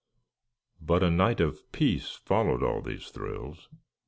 But 0.81 1.03
a 1.03 1.11
night 1.11 1.39
of 1.39 1.71
peace 1.71 2.13
followed 2.25 2.63
all 2.63 2.81
these 2.81 3.09
thrills. 3.09 3.69